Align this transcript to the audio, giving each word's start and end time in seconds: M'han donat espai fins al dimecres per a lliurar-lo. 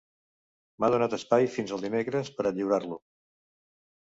M'han 0.83 0.95
donat 0.95 1.13
espai 1.17 1.45
fins 1.57 1.75
al 1.77 1.85
dimecres 1.89 2.33
per 2.39 2.47
a 2.47 2.53
lliurar-lo. 2.57 2.99